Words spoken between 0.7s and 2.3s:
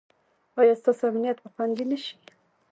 ستاسو امنیت به خوندي نه شي؟